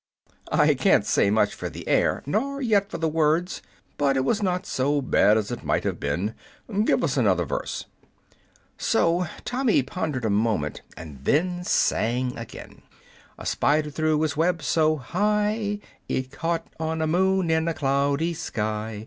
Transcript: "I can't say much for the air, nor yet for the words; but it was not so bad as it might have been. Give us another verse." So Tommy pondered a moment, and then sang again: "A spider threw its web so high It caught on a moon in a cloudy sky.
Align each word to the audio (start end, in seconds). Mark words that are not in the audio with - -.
"I 0.51 0.73
can't 0.73 1.05
say 1.05 1.29
much 1.29 1.53
for 1.53 1.69
the 1.69 1.87
air, 1.87 2.23
nor 2.25 2.59
yet 2.59 2.89
for 2.89 2.97
the 2.97 3.07
words; 3.07 3.61
but 3.99 4.17
it 4.17 4.25
was 4.25 4.41
not 4.41 4.65
so 4.65 4.99
bad 4.99 5.37
as 5.37 5.51
it 5.51 5.63
might 5.63 5.83
have 5.83 5.99
been. 5.99 6.33
Give 6.85 7.03
us 7.03 7.17
another 7.17 7.45
verse." 7.45 7.85
So 8.79 9.27
Tommy 9.45 9.83
pondered 9.83 10.25
a 10.25 10.31
moment, 10.31 10.81
and 10.97 11.23
then 11.23 11.63
sang 11.63 12.35
again: 12.35 12.81
"A 13.37 13.45
spider 13.45 13.91
threw 13.91 14.23
its 14.23 14.35
web 14.35 14.63
so 14.63 14.95
high 14.97 15.77
It 16.09 16.31
caught 16.31 16.65
on 16.79 17.03
a 17.03 17.05
moon 17.05 17.51
in 17.51 17.67
a 17.67 17.73
cloudy 17.75 18.33
sky. 18.33 18.99